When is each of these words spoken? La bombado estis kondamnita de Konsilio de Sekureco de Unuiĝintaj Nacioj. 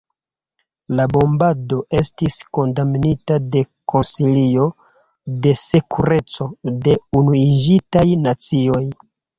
La 0.99 1.03
bombado 1.11 1.77
estis 1.99 2.37
kondamnita 2.59 3.39
de 3.57 3.63
Konsilio 3.95 4.67
de 5.47 5.57
Sekureco 5.67 6.53
de 6.89 7.01
Unuiĝintaj 7.23 8.09
Nacioj. 8.29 8.87